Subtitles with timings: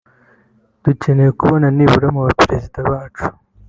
[0.83, 3.25] dukeneye kubona nibura mu Baperezida bacu